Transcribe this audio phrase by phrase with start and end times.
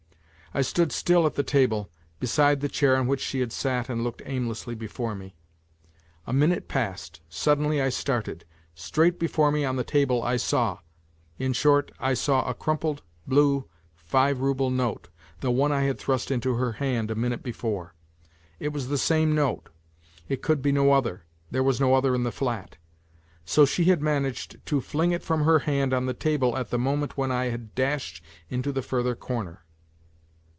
[0.53, 1.89] I stood still at the table,
[2.19, 5.37] beside the chair on which she had sat and looked aimlessly before me.
[6.27, 8.43] A minute passed, suddenly I started;
[8.75, 10.79] straight before me on the table I saw....
[11.39, 15.07] In short, I saw a crumpled blue five rouble note,
[15.39, 17.93] the one I had thrust into her hand a minute before.
[18.59, 19.69] It was the same note;
[20.27, 22.75] it could be no other, there was no other in the flat.
[23.45, 26.77] So she had managed to fling it from her hand on the table at the
[26.77, 29.63] moment when I had dashed into the further corner.